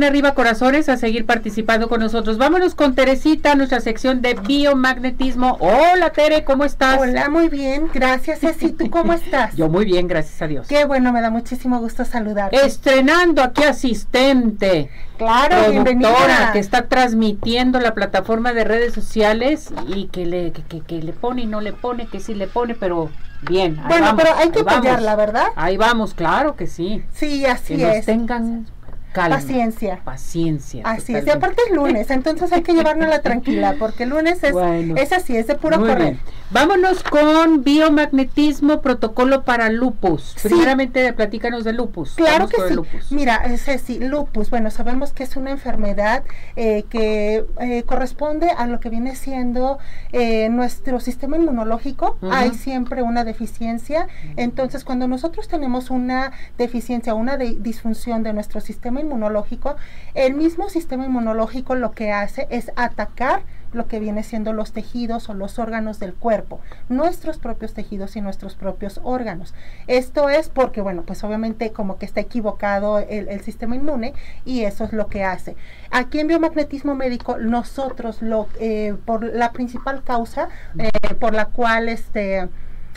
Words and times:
arriba 0.00 0.32
corazones 0.32 0.88
a 0.88 0.96
seguir 0.96 1.26
participando 1.26 1.86
con 1.86 2.00
nosotros. 2.00 2.38
Vámonos 2.38 2.74
con 2.74 2.94
Teresita, 2.94 3.54
nuestra 3.56 3.78
sección 3.80 4.22
de 4.22 4.32
biomagnetismo. 4.32 5.58
Hola 5.60 6.10
Tere, 6.12 6.44
¿cómo 6.44 6.64
estás? 6.64 6.98
Hola, 6.98 7.28
muy 7.28 7.50
bien, 7.50 7.90
gracias 7.92 8.40
Ceci, 8.40 8.72
¿tú 8.72 8.88
cómo 8.88 9.12
estás? 9.12 9.54
Yo 9.56 9.68
muy 9.68 9.84
bien, 9.84 10.08
gracias 10.08 10.40
a 10.40 10.46
Dios. 10.46 10.66
Qué 10.66 10.86
bueno, 10.86 11.12
me 11.12 11.20
da 11.20 11.28
muchísimo 11.28 11.78
gusto 11.78 12.06
saludarte. 12.06 12.56
Estrenando 12.64 13.42
aquí 13.42 13.64
asistente. 13.64 14.88
Claro, 15.18 15.70
bienvenida. 15.70 16.52
que 16.54 16.58
está 16.58 16.88
transmitiendo 16.88 17.78
la 17.78 17.92
plataforma 17.92 18.54
de 18.54 18.64
redes 18.64 18.94
sociales 18.94 19.74
y 19.86 20.06
que 20.06 20.24
le, 20.24 20.52
que, 20.52 21.02
le 21.02 21.12
pone 21.12 21.42
y 21.42 21.46
no 21.46 21.60
le 21.60 21.74
pone, 21.74 22.06
que 22.06 22.18
sí 22.18 22.34
le 22.34 22.46
pone, 22.46 22.74
pero 22.74 23.10
bien. 23.42 23.78
bueno, 23.88 24.16
pero 24.16 24.30
hay 24.36 24.50
que 24.50 24.60
apoyarla, 24.60 25.16
¿verdad? 25.16 25.48
Ahí 25.54 25.76
vamos, 25.76 26.14
claro 26.14 26.56
que 26.56 26.66
sí. 26.66 27.04
Sí, 27.12 27.44
así 27.44 27.76
que 27.76 27.98
es. 27.98 28.06
tengan 28.06 28.66
Paciencia. 29.12 30.00
Paciencia. 30.04 30.82
Así 30.84 31.14
es. 31.14 31.26
Y 31.26 31.30
aparte 31.30 31.62
es 31.68 31.74
lunes, 31.74 32.10
entonces 32.10 32.52
hay 32.52 32.62
que 32.62 32.72
la 32.82 33.22
tranquila, 33.22 33.76
porque 33.78 34.04
el 34.04 34.10
lunes 34.10 34.42
es, 34.42 34.54
es 34.96 35.12
así, 35.12 35.36
es 35.36 35.46
de 35.46 35.54
puro 35.54 35.78
correr. 35.78 36.16
Vámonos 36.50 37.02
con 37.02 37.64
biomagnetismo, 37.64 38.82
protocolo 38.82 39.42
para 39.42 39.70
lupus. 39.70 40.36
Primeramente, 40.42 41.12
platícanos 41.14 41.64
de 41.64 41.72
lupus. 41.72 42.14
Claro 42.14 42.48
que 42.48 42.56
sí. 42.68 43.14
Mira, 43.14 43.42
sí, 43.78 43.98
lupus, 43.98 44.50
bueno, 44.50 44.70
sabemos 44.70 45.12
que 45.12 45.22
es 45.22 45.36
una 45.36 45.50
enfermedad 45.50 46.24
eh, 46.56 46.84
que 46.90 47.46
eh, 47.58 47.82
corresponde 47.84 48.50
a 48.50 48.66
lo 48.66 48.80
que 48.80 48.90
viene 48.90 49.16
siendo 49.16 49.78
eh, 50.12 50.48
nuestro 50.50 51.00
sistema 51.00 51.36
inmunológico. 51.36 52.18
Hay 52.30 52.52
siempre 52.52 53.02
una 53.02 53.24
deficiencia. 53.24 54.08
Entonces, 54.36 54.84
cuando 54.84 55.08
nosotros 55.08 55.48
tenemos 55.48 55.90
una 55.90 56.32
deficiencia, 56.58 57.14
una 57.14 57.36
disfunción 57.36 58.22
de 58.22 58.32
nuestro 58.32 58.60
sistema 58.60 59.00
inmunológico, 59.02 59.76
el 60.14 60.34
mismo 60.34 60.68
sistema 60.68 61.04
inmunológico 61.04 61.74
lo 61.74 61.92
que 61.92 62.12
hace 62.12 62.46
es 62.50 62.72
atacar 62.76 63.42
lo 63.72 63.86
que 63.86 64.00
viene 64.00 64.22
siendo 64.22 64.52
los 64.52 64.72
tejidos 64.72 65.28
o 65.28 65.34
los 65.34 65.58
órganos 65.58 65.98
del 65.98 66.14
cuerpo, 66.14 66.60
nuestros 66.88 67.38
propios 67.38 67.74
tejidos 67.74 68.16
y 68.16 68.20
nuestros 68.20 68.54
propios 68.54 69.00
órganos. 69.02 69.54
Esto 69.86 70.28
es 70.28 70.48
porque, 70.48 70.80
bueno, 70.80 71.02
pues 71.02 71.24
obviamente 71.24 71.72
como 71.72 71.98
que 71.98 72.06
está 72.06 72.20
equivocado 72.20 72.98
el, 72.98 73.40
sistema 73.42 73.74
inmune 73.74 74.14
y 74.44 74.62
eso 74.62 74.84
es 74.84 74.92
lo 74.92 75.08
que 75.08 75.24
hace. 75.24 75.56
Aquí 75.90 76.20
en 76.20 76.28
biomagnetismo 76.28 76.94
médico, 76.94 77.38
nosotros, 77.38 78.22
lo, 78.22 78.46
eh, 78.60 78.94
por 79.04 79.24
la 79.24 79.52
principal 79.52 80.04
causa 80.04 80.48
eh, 80.78 80.90
por 81.18 81.34
la 81.34 81.46
cual 81.46 81.88
este 81.88 82.48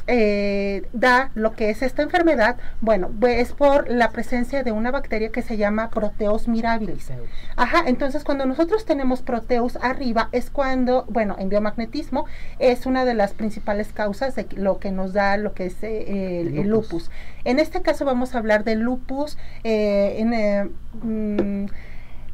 eh, 0.08 0.88
da 0.94 1.32
lo 1.34 1.54
que 1.54 1.70
es 1.70 1.82
esta 1.82 2.04
enfermedad, 2.04 2.58
bueno, 2.82 3.12
es 3.28 3.54
por 3.54 3.90
la 3.90 4.12
presencia 4.12 4.64
de 4.64 4.72
una 4.72 4.92
bacteria 4.92 5.30
que 5.30 5.42
se 5.42 5.58
llama 5.58 5.90
Proteus 5.90 6.48
mirabilis. 6.48 7.12
Ajá, 7.56 7.84
entonces 7.88 8.24
cuando 8.24 8.46
nosotros 8.46 8.86
tenemos 8.86 9.22
Proteus 9.22 9.78
arriba 9.82 10.30
es 10.32 10.50
cuando, 10.50 11.06
bueno, 11.10 11.36
en 11.40 11.50
biomagnetismo 11.50 12.26
es 12.60 12.86
una 12.86 13.06
de 13.06 13.14
las 13.14 13.34
principales 13.34 13.94
causas 13.94 14.36
de 14.36 14.48
lo 14.56 14.80
que 14.80 14.92
nos 14.92 15.14
da 15.14 15.38
lo 15.38 15.54
que 15.54 15.68
es 15.68 15.82
eh, 15.82 16.42
el, 16.42 16.68
lupus. 16.68 17.10
En 17.44 17.60
este 17.60 17.82
caso 17.82 18.06
vamos 18.06 18.36
a 18.36 18.40
hablar 18.40 18.64
del 18.64 18.82
lupus 18.82 19.38
eh, 19.64 20.18
en... 20.20 21.66
Mm, 21.66 21.70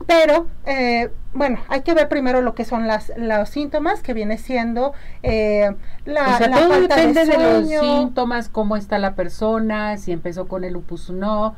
pero, 0.08 0.48
eh, 0.66 1.10
bueno, 1.34 1.60
hay 1.68 1.82
que 1.82 1.94
ver 1.94 2.10
primero 2.10 2.42
lo 2.42 2.56
que 2.56 2.66
son 2.66 2.88
las, 2.88 3.12
los 3.18 3.50
síntomas, 3.50 4.02
que 4.02 4.14
viene 4.14 4.38
siendo 4.38 4.94
eh, 5.24 5.72
la, 6.06 6.36
o 6.36 6.38
sea, 6.38 6.52
todo 6.52 6.82
depende 6.82 7.26
de, 7.26 7.38
de, 7.38 7.54
los 7.54 7.70
síntomas, 7.70 8.50
cómo 8.50 8.76
está 8.78 9.00
la 9.00 9.16
persona, 9.16 9.98
si 9.98 10.12
empezó 10.12 10.48
con 10.48 10.64
el 10.64 10.74
lupus 10.74 11.10
o 11.10 11.14
no, 11.14 11.56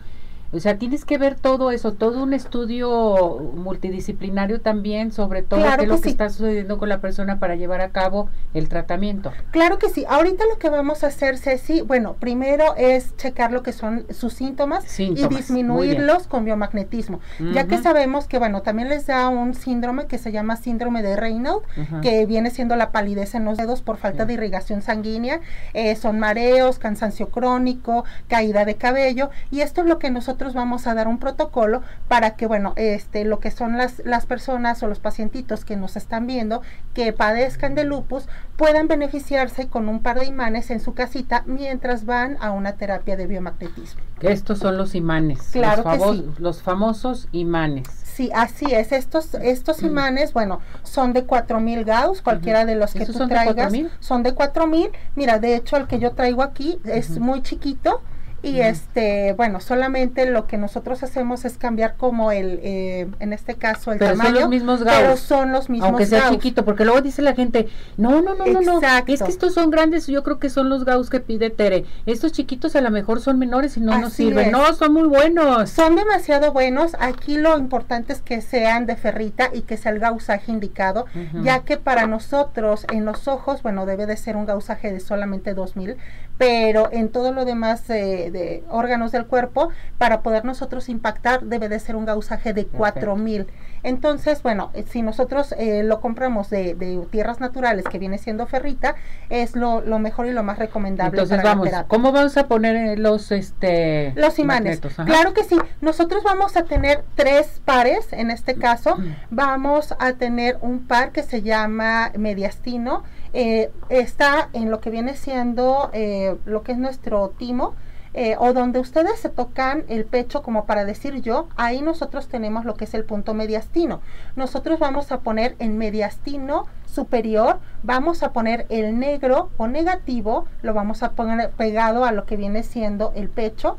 o 0.53 0.59
sea, 0.59 0.77
tienes 0.77 1.05
que 1.05 1.17
ver 1.17 1.35
todo 1.35 1.71
eso, 1.71 1.93
todo 1.93 2.21
un 2.23 2.33
estudio 2.33 3.39
multidisciplinario 3.55 4.61
también 4.61 5.11
sobre 5.11 5.41
todo 5.41 5.61
qué 5.77 5.83
es 5.83 5.87
lo 5.87 6.01
que 6.01 6.09
está 6.09 6.29
sucediendo 6.29 6.77
con 6.77 6.89
la 6.89 6.99
persona 6.99 7.39
para 7.39 7.55
llevar 7.55 7.81
a 7.81 7.89
cabo 7.89 8.29
el 8.53 8.69
tratamiento. 8.69 9.31
Claro 9.51 9.79
que 9.79 9.89
sí. 9.89 10.05
Ahorita 10.07 10.45
lo 10.45 10.59
que 10.59 10.69
vamos 10.69 11.03
a 11.03 11.07
hacer, 11.07 11.37
Ceci, 11.37 11.81
bueno, 11.81 12.15
primero 12.19 12.75
es 12.77 13.15
checar 13.17 13.51
lo 13.51 13.63
que 13.63 13.73
son 13.73 14.05
sus 14.09 14.33
síntomas, 14.33 14.99
y 14.99 15.27
disminuirlos 15.27 16.27
con 16.27 16.45
biomagnetismo, 16.45 17.19
ya 17.53 17.65
que 17.67 17.77
sabemos 17.77 18.27
que, 18.27 18.37
bueno, 18.39 18.61
también 18.61 18.89
les 18.89 19.07
da 19.07 19.29
un 19.29 19.53
síndrome 19.53 20.05
que 20.07 20.17
se 20.17 20.31
llama 20.31 20.55
síndrome 20.55 21.01
de 21.01 21.15
Raynaud, 21.15 21.63
que 22.01 22.25
viene 22.25 22.49
siendo 22.49 22.75
la 22.75 22.91
palidez 22.91 23.35
en 23.35 23.45
los 23.45 23.57
dedos 23.57 23.81
por 23.81 23.97
falta 23.97 24.25
de 24.25 24.33
irrigación 24.33 24.81
sanguínea, 24.81 25.39
eh, 25.73 25.95
son 25.95 26.19
mareos, 26.19 26.79
cansancio 26.79 27.29
crónico, 27.29 28.05
caída 28.27 28.65
de 28.65 28.75
cabello, 28.75 29.29
y 29.51 29.61
esto 29.61 29.81
es 29.81 29.87
lo 29.87 29.99
que 29.99 30.11
nosotros 30.11 30.42
vamos 30.51 30.85
a 30.85 30.93
dar 30.93 31.07
un 31.07 31.17
protocolo 31.17 31.81
para 32.09 32.35
que, 32.35 32.45
bueno, 32.45 32.73
este, 32.75 33.23
lo 33.23 33.39
que 33.39 33.51
son 33.51 33.77
las, 33.77 34.01
las 34.03 34.25
personas 34.25 34.83
o 34.83 34.87
los 34.87 34.99
pacientitos 34.99 35.63
que 35.63 35.77
nos 35.77 35.95
están 35.95 36.27
viendo 36.27 36.61
que 36.93 37.13
padezcan 37.13 37.75
de 37.75 37.85
lupus 37.85 38.27
puedan 38.57 38.89
beneficiarse 38.89 39.67
con 39.67 39.87
un 39.87 40.01
par 40.01 40.19
de 40.19 40.25
imanes 40.25 40.69
en 40.71 40.81
su 40.81 40.93
casita 40.93 41.43
mientras 41.45 42.05
van 42.05 42.37
a 42.41 42.51
una 42.51 42.73
terapia 42.73 43.15
de 43.15 43.27
biomagnetismo. 43.27 44.01
Estos 44.19 44.59
son 44.59 44.77
los 44.77 44.95
imanes. 44.95 45.39
Claro 45.51 45.83
que 45.83 46.41
Los 46.41 46.61
famosos 46.61 47.29
imanes. 47.31 47.87
Sí, 48.03 48.29
así 48.33 48.65
es. 48.71 48.91
Estos, 48.91 49.33
estos 49.35 49.81
mm. 49.81 49.85
imanes, 49.85 50.33
bueno, 50.33 50.59
son 50.83 51.13
de 51.13 51.23
4000 51.23 51.83
Gauss, 51.83 52.21
cualquiera 52.21 52.63
de 52.63 52.75
los 52.75 52.93
que 52.93 53.05
tú 53.05 53.27
traigas. 53.27 53.73
son 53.99 54.21
de 54.21 54.33
4000. 54.33 54.91
Mira, 55.15 55.39
de 55.39 55.55
hecho, 55.55 55.77
el 55.77 55.87
que 55.87 55.99
yo 55.99 56.11
traigo 56.11 56.43
aquí 56.43 56.79
es 56.85 57.17
muy 57.17 57.41
chiquito 57.41 58.01
y 58.43 58.59
este, 58.59 59.33
bueno, 59.33 59.61
solamente 59.61 60.29
lo 60.29 60.47
que 60.47 60.57
nosotros 60.57 61.01
hacemos 61.01 61.45
es 61.45 61.57
cambiar 61.57 61.95
como 61.95 62.33
el, 62.33 62.59
eh, 62.61 63.07
en 63.19 63.31
este 63.31 63.55
caso, 63.55 63.93
el 63.93 63.99
pero 63.99 64.11
tamaño. 64.11 64.31
Son 64.31 64.41
los 64.41 64.49
mismos 64.49 64.83
gauss. 64.83 64.97
Pero 64.97 65.17
son 65.17 65.51
los 65.53 65.69
mismos 65.69 65.89
Aunque 65.89 66.05
sea 66.05 66.29
chiquito, 66.29 66.65
porque 66.65 66.83
luego 66.83 66.99
dice 66.99 67.21
la 67.21 67.35
gente, 67.35 67.69
no, 67.95 68.21
no, 68.21 68.35
no, 68.35 68.45
no, 68.45 68.61
no, 68.61 68.81
es 69.07 69.23
que 69.23 69.31
estos 69.31 69.53
son 69.53 69.69
grandes, 69.71 70.07
yo 70.07 70.23
creo 70.23 70.39
que 70.39 70.49
son 70.49 70.67
los 70.69 70.83
gauss 70.83 71.09
que 71.09 71.21
pide 71.21 71.51
Tere. 71.51 71.85
Estos 72.05 72.33
chiquitos 72.33 72.75
a 72.75 72.81
lo 72.81 72.91
mejor 72.91 73.21
son 73.21 73.39
menores 73.39 73.77
y 73.77 73.79
no 73.79 73.97
nos 73.97 74.11
sirven. 74.11 74.51
No, 74.51 74.73
son 74.73 74.91
muy 74.91 75.07
buenos. 75.07 75.69
Son 75.69 75.95
demasiado 75.95 76.51
buenos. 76.51 76.97
Aquí 76.99 77.37
lo 77.37 77.57
importante 77.57 78.11
es 78.11 78.21
que 78.21 78.41
sean 78.41 78.85
de 78.85 78.97
ferrita 78.97 79.51
y 79.53 79.61
que 79.61 79.77
sea 79.77 79.93
el 79.93 79.99
gausaje 79.99 80.51
indicado, 80.51 81.05
ya 81.41 81.59
que 81.59 81.77
para 81.77 82.07
nosotros 82.07 82.85
en 82.91 83.05
los 83.05 83.29
ojos, 83.29 83.63
bueno, 83.63 83.85
debe 83.85 84.05
de 84.05 84.17
ser 84.17 84.35
un 84.35 84.45
gausaje 84.45 84.91
de 84.91 84.99
solamente 84.99 85.53
2000, 85.53 85.95
pero 86.37 86.89
en 86.91 87.09
todo 87.09 87.31
lo 87.31 87.45
demás 87.45 87.89
eh, 87.89 88.29
de 88.31 88.63
órganos 88.69 89.11
del 89.11 89.25
cuerpo, 89.25 89.69
para 89.97 90.21
poder 90.21 90.45
nosotros 90.45 90.89
impactar 90.89 91.43
debe 91.43 91.69
de 91.69 91.79
ser 91.79 91.95
un 91.95 92.05
gausaje 92.05 92.53
de 92.53 92.65
4000. 92.65 93.47
Entonces, 93.83 94.41
bueno, 94.41 94.71
eh, 94.73 94.85
si 94.89 95.01
nosotros 95.01 95.53
eh, 95.57 95.83
lo 95.83 95.99
compramos 95.99 96.49
de, 96.49 96.75
tierras 97.11 97.39
naturales, 97.39 97.85
que 97.85 97.99
viene 97.99 98.17
siendo 98.17 98.47
ferrita, 98.47 98.95
es 99.29 99.55
lo, 99.55 99.81
mejor 99.99 100.25
y 100.25 100.31
lo 100.31 100.41
más 100.41 100.57
recomendable. 100.57 101.21
Entonces, 101.21 101.43
vamos, 101.43 101.69
¿cómo 101.87 102.11
vamos 102.11 102.37
a 102.37 102.47
poner 102.47 102.97
los, 102.97 103.31
este, 103.31 104.13
los 104.15 104.39
imanes? 104.39 104.79
Claro 105.05 105.33
que 105.33 105.43
sí. 105.43 105.57
Nosotros 105.81 106.23
vamos 106.23 106.55
a 106.55 106.63
tener 106.63 107.03
tres 107.15 107.61
pares, 107.65 108.11
en 108.11 108.31
este 108.31 108.55
caso, 108.55 108.97
mm. 108.97 109.15
vamos 109.31 109.93
a 109.99 110.13
tener 110.13 110.57
un 110.61 110.87
par 110.87 111.11
que 111.11 111.23
se 111.23 111.41
llama 111.41 112.11
mediastino, 112.17 113.03
eh, 113.35 113.71
está 113.89 114.49
en 114.53 114.69
lo 114.69 114.79
que 114.79 114.91
viene 114.91 115.15
siendo 115.15 115.89
eh, 115.91 116.22
lo 116.45 116.63
que 116.63 116.73
es 116.73 116.77
nuestro 116.77 117.29
timo. 117.29 117.73
Eh, 118.15 118.35
o 118.37 118.53
donde 118.53 118.79
ustedes 118.79 119.19
se 119.19 119.29
tocan 119.29 119.85
el 119.87 120.05
pecho 120.05 120.43
como 120.43 120.67
para 120.67 120.85
decir 120.85 121.23
yo, 121.23 121.47
ahí 121.55 121.81
nosotros 121.81 122.27
tenemos 122.27 122.63
lo 122.63 122.75
que 122.75 122.85
es 122.85 122.93
el 122.93 123.05
punto 123.05 123.33
mediastino. 123.33 124.01
Nosotros 124.35 124.77
vamos 124.77 125.11
a 125.11 125.21
poner 125.21 125.55
en 125.57 125.79
mediastino 125.79 126.67
superior, 126.85 127.57
vamos 127.81 128.21
a 128.21 128.31
poner 128.31 128.67
el 128.69 128.99
negro 128.99 129.49
o 129.57 129.67
negativo, 129.67 130.45
lo 130.61 130.75
vamos 130.75 131.01
a 131.01 131.13
poner 131.13 131.49
pegado 131.51 132.05
a 132.05 132.11
lo 132.11 132.25
que 132.25 132.37
viene 132.37 132.61
siendo 132.61 133.13
el 133.15 133.29
pecho 133.29 133.77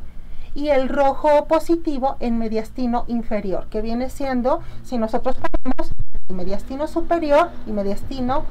y 0.52 0.68
el 0.68 0.88
rojo 0.88 1.46
positivo 1.46 2.16
en 2.18 2.36
mediastino 2.38 3.04
inferior, 3.06 3.66
que 3.70 3.82
viene 3.82 4.10
siendo, 4.10 4.62
si 4.82 4.98
nosotros 4.98 5.36
ponemos 5.36 5.92
mediastino 6.28 6.88
superior 6.88 7.50
y 7.66 7.72
mediastino 7.72 8.44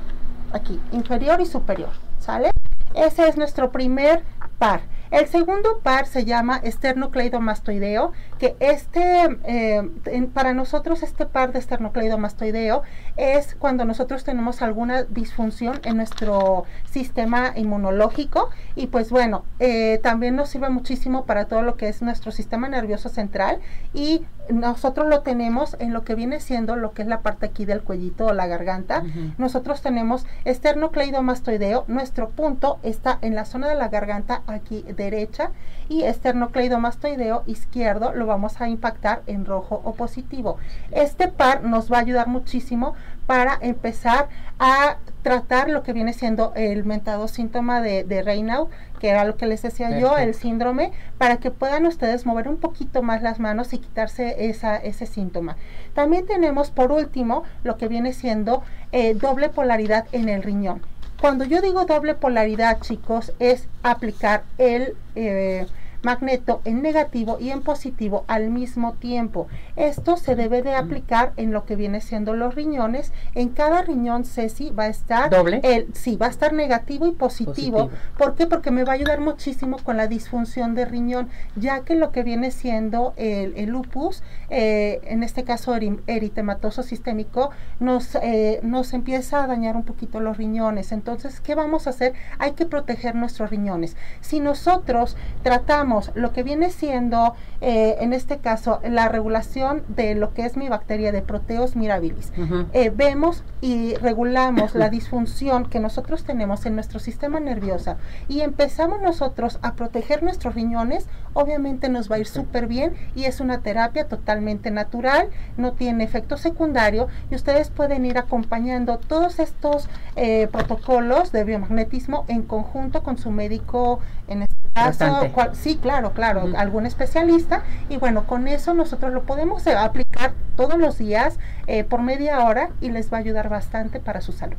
aquí, 0.54 0.80
inferior 0.94 1.42
y 1.42 1.46
superior, 1.46 1.92
¿sale? 2.19 2.53
Ese 2.94 3.28
es 3.28 3.38
nuestro 3.38 3.72
primer 3.72 4.24
par. 4.60 4.81
El 5.13 5.27
segundo 5.27 5.77
par 5.83 6.07
se 6.07 6.25
llama 6.25 6.60
esternocleidomastoideo, 6.63 8.13
que 8.39 8.56
este, 8.60 9.38
eh, 9.45 10.27
para 10.33 10.56
nosotros 10.56 11.04
este 11.04 11.27
par 11.27 11.54
de 11.54 11.60
esternocleidomastoideo 11.60 12.81
es 13.15 13.54
cuando 13.54 13.86
nosotros 13.86 14.24
tenemos 14.24 14.63
alguna 14.63 15.04
disfunción 15.04 15.80
en 15.83 15.98
nuestro 15.98 16.65
sistema 16.89 17.54
inmunológico 17.56 18.50
y 18.75 18.88
pues 18.88 19.12
bueno, 19.12 19.45
eh, 19.60 20.00
también 20.01 20.36
nos 20.36 20.50
sirve 20.50 20.71
muchísimo 20.71 21.25
para 21.25 21.45
todo 21.45 21.62
lo 21.62 21.77
que 21.77 21.89
es 21.89 22.01
nuestro 22.01 22.31
sistema 22.31 22.68
nervioso 22.68 23.07
central 23.07 23.60
y 23.94 24.25
nosotros 24.50 25.07
lo 25.07 25.21
tenemos 25.21 25.77
en 25.80 25.94
lo 25.94 26.04
que 26.04 26.15
viene 26.15 26.39
siendo 26.39 26.75
lo 26.75 26.94
que 26.94 27.04
es 27.04 27.07
la 27.07 27.21
parte 27.21 27.45
aquí 27.45 27.65
del 27.65 27.81
cuellito 27.81 28.25
o 28.25 28.33
la 28.33 28.48
garganta. 28.48 29.04
Nosotros 29.38 29.81
tenemos 29.81 30.25
esternocleidomastoideo. 30.44 31.86
Nuestro 31.88 32.30
punto 32.30 32.80
está 32.83 33.19
en 33.21 33.36
la 33.36 33.45
zona 33.45 33.69
de 33.69 33.75
la 33.75 33.88
garganta 33.88 34.42
aquí 34.48 34.83
derecha 35.04 35.52
y 35.90 36.04
esternocleidomastoideo 36.04 37.44
izquierdo 37.46 38.14
lo 38.14 38.26
vamos 38.26 38.62
a 38.62 38.70
impactar 38.70 39.22
en 39.28 39.46
rojo 39.46 39.82
o 39.84 39.94
positivo. 39.94 40.58
Este 40.92 41.28
par 41.28 41.64
nos 41.64 41.92
va 41.92 41.98
a 41.98 42.02
ayudar 42.02 42.28
muchísimo 42.28 42.94
para 43.26 43.58
empezar 43.62 44.30
a 44.60 44.98
tratar 45.22 45.70
lo 45.70 45.84
que 45.84 45.94
viene 45.94 46.14
siendo 46.14 46.52
el 46.56 46.84
mentado 46.84 47.28
síntoma 47.28 47.82
de, 47.82 48.04
de 48.04 48.22
Raynaud, 48.22 48.70
que 49.00 49.10
era 49.10 49.24
lo 49.26 49.38
que 49.38 49.48
les 49.48 49.62
decía 49.62 49.98
yo, 49.98 50.18
el 50.18 50.34
síndrome, 50.34 50.92
para 51.18 51.38
que 51.38 51.52
puedan 51.52 51.86
ustedes 51.86 52.26
mover 52.26 52.48
un 52.48 52.58
poquito 52.58 53.02
más 53.02 53.22
las 53.22 53.40
manos 53.40 53.74
y 53.74 53.78
quitarse 53.78 54.50
esa, 54.50 54.76
ese 54.78 55.06
síntoma. 55.06 55.58
También 55.94 56.26
tenemos 56.26 56.72
por 56.72 56.92
último 56.92 57.44
lo 57.64 57.78
que 57.78 57.88
viene 57.88 58.14
siendo 58.14 58.64
eh, 58.92 59.14
doble 59.14 59.50
polaridad 59.50 60.06
en 60.12 60.30
el 60.30 60.44
riñón. 60.44 60.82
Cuando 61.24 61.46
yo 61.46 61.62
digo 61.62 61.86
doble 61.86 62.16
polaridad, 62.16 62.81
chicos, 62.81 63.31
es 63.40 63.70
aplicar 63.81 64.44
el... 64.58 64.94
Eh, 65.16 65.66
magneto 66.04 66.62
en 66.66 66.82
negativo 66.82 67.38
y 67.40 67.50
en 67.50 67.62
positivo 67.62 68.26
al 68.28 68.50
mismo 68.50 68.94
tiempo. 68.94 69.48
Esto 69.76 70.18
se 70.18 70.36
debe 70.36 70.62
de 70.62 70.76
aplicar 70.76 71.34
en 71.38 71.52
lo 71.52 71.66
que 71.66 71.76
viene 71.76 72.02
siendo 72.02 72.34
los 72.34 72.56
riñones. 72.56 73.12
En 73.34 73.50
cada 73.50 73.82
riñón, 73.82 74.26
Ceci, 74.26 74.70
va 74.70 74.84
a 74.84 74.88
estar... 74.88 75.30
¿Doble? 75.30 75.62
El, 75.64 75.88
sí, 75.94 76.18
va 76.18 76.28
a 76.28 76.30
estar 76.30 76.54
negativo 76.54 77.08
y 77.08 77.12
positivo. 77.12 77.90
¿Por 78.18 78.36
qué? 78.36 78.46
Porque 78.46 78.72
me 78.72 78.84
va 78.84 78.92
a 78.92 78.96
ayudar 78.96 79.22
muchísimo 79.22 79.78
con 79.78 79.98
la 79.98 80.08
disfunción 80.08 80.76
de 80.76 80.86
riñón, 80.86 81.30
ya 81.56 81.82
que 81.82 81.96
lo 81.96 82.12
que 82.12 82.24
viene 82.24 82.52
siendo 82.52 83.14
el, 83.16 83.54
lupus, 83.66 84.24
eh, 84.50 85.00
en 85.06 85.24
este 85.24 85.44
caso 85.44 85.74
eritematoso 85.74 86.84
sistémico, 86.84 87.52
nos, 87.80 88.16
eh, 88.16 88.60
nos 88.62 88.94
empieza 88.94 89.44
a 89.44 89.48
dañar 89.48 89.76
un 89.78 89.84
poquito 89.84 90.20
los 90.20 90.38
riñones. 90.38 90.92
Entonces, 90.92 91.40
¿qué 91.40 91.56
vamos 91.56 91.88
a 91.88 91.92
hacer? 91.92 92.14
Hay 92.40 92.52
que 92.52 92.66
proteger 92.66 93.16
nuestros 93.16 93.50
riñones. 93.50 93.96
Si 94.22 94.40
nosotros 94.40 95.16
tratamos 95.44 95.93
lo 96.16 96.34
que 96.34 96.44
viene 96.44 96.69
siendo, 96.69 97.36
eh, 97.62 97.98
en 98.00 98.13
este 98.13 98.38
caso, 98.38 98.80
la 98.88 99.10
regulación 99.10 99.84
de 99.88 100.16
lo 100.16 100.34
que 100.34 100.45
es 100.45 100.57
mi 100.57 100.69
bacteria 100.69 101.12
de 101.12 101.22
Proteus 101.22 101.75
mirabilis. 101.75 102.31
Eh, 102.74 102.92
vemos 102.94 103.44
y 103.62 103.95
regulamos 103.95 104.75
la 104.75 104.90
disfunción 104.98 105.69
que 105.69 105.80
nosotros 105.80 106.24
tenemos 106.24 106.66
en 106.66 106.75
nuestro 106.75 107.00
sistema 107.00 107.40
nervioso 107.40 107.95
y 108.28 108.42
empezamos 108.42 109.01
nosotros 109.01 109.60
a 109.62 109.74
proteger 109.74 110.24
nuestros 110.24 110.56
riñones, 110.56 111.07
obviamente 111.34 111.90
nos 111.90 112.12
va 112.12 112.16
a 112.16 112.19
ir 112.19 112.28
súper 112.28 112.68
bien 112.68 112.94
y 113.16 113.25
es 113.25 113.39
una 113.39 113.60
terapia 113.60 114.07
totalmente 114.07 114.72
natural, 114.72 115.30
no 115.57 115.74
tiene 115.74 116.04
efecto 116.04 116.38
secundario 116.38 117.07
y 117.31 117.36
ustedes 117.36 117.69
pueden 117.69 118.06
ir 118.06 118.18
acompañando 118.18 118.98
todos 118.98 119.39
estos 119.39 119.89
eh, 120.16 120.48
protocolos 120.51 121.31
de 121.31 121.44
biomagnetismo 121.44 122.25
en 122.28 122.44
conjunto 122.44 123.04
con 123.04 123.18
su 123.18 123.31
médico 123.31 124.00
en 124.28 124.44
caso. 124.74 125.30
sí, 125.54 125.78
claro, 125.78 126.14
claro, 126.14 126.50
algún 126.58 126.86
especialista. 126.86 127.64
Y 127.90 127.98
bueno, 127.98 128.25
con 128.25 128.48
eso 128.48 128.74
nosotros 128.74 129.14
lo 129.14 129.24
podemos 129.24 129.66
eh, 129.68 129.75
aplicar 129.75 130.34
todos 130.56 130.78
los 130.78 130.98
días 130.98 131.38
eh, 131.68 131.84
por 131.84 132.02
media 132.02 132.46
hora 132.46 132.70
y 132.81 132.90
les 132.90 133.12
va 133.12 133.18
a 133.18 133.20
ayudar 133.22 133.50
bastante 133.50 134.00
para 134.00 134.22
su 134.22 134.31
salud. 134.31 134.58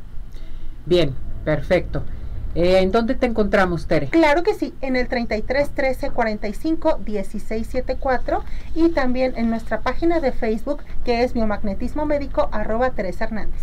Bien, 0.87 1.14
perfecto. 1.44 2.02
Eh, 2.55 2.78
¿En 2.78 2.93
dónde 2.93 3.16
te 3.16 3.26
encontramos, 3.26 3.87
Tere? 3.88 4.08
Claro 4.08 4.44
que 4.44 4.55
sí, 4.55 4.75
en 4.81 4.94
el 4.94 5.08
33 5.08 5.70
13 5.70 6.11
45 6.11 7.00
16 7.05 7.66
74 7.66 8.44
y 8.76 8.90
también 8.90 9.32
en 9.37 9.50
nuestra 9.50 9.81
página 9.81 10.20
de 10.20 10.31
Facebook 10.31 10.82
que 11.05 11.25
es 11.25 11.34
biomagnetismo 11.34 12.06
médico 12.06 12.49
arroba 12.52 12.90
Teresa 12.90 13.25
Hernández. 13.25 13.61